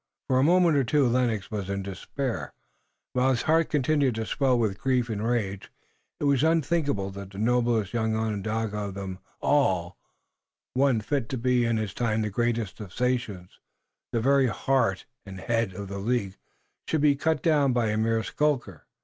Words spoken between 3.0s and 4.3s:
while his heart continued to